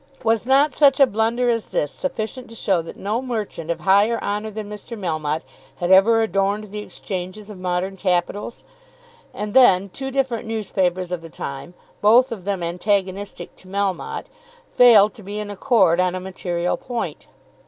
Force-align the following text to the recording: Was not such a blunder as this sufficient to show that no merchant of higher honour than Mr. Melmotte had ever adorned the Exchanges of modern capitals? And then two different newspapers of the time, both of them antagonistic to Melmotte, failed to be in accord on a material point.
Was 0.23 0.47
not 0.47 0.73
such 0.73 0.99
a 0.99 1.05
blunder 1.05 1.47
as 1.47 1.67
this 1.67 1.91
sufficient 1.91 2.49
to 2.49 2.55
show 2.55 2.81
that 2.81 2.97
no 2.97 3.21
merchant 3.21 3.69
of 3.69 3.81
higher 3.81 4.19
honour 4.23 4.49
than 4.49 4.67
Mr. 4.67 4.97
Melmotte 4.97 5.43
had 5.75 5.91
ever 5.91 6.23
adorned 6.23 6.71
the 6.71 6.79
Exchanges 6.79 7.51
of 7.51 7.59
modern 7.59 7.97
capitals? 7.97 8.63
And 9.31 9.53
then 9.53 9.89
two 9.89 10.09
different 10.09 10.47
newspapers 10.47 11.11
of 11.11 11.21
the 11.21 11.29
time, 11.29 11.75
both 12.01 12.31
of 12.31 12.45
them 12.45 12.63
antagonistic 12.63 13.55
to 13.57 13.67
Melmotte, 13.67 14.25
failed 14.73 15.13
to 15.13 15.21
be 15.21 15.37
in 15.39 15.51
accord 15.51 15.99
on 15.99 16.15
a 16.15 16.19
material 16.19 16.77
point. 16.77 17.27